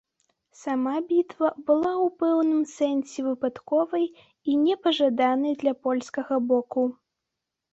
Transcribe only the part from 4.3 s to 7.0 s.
і непажаданай для польскага боку.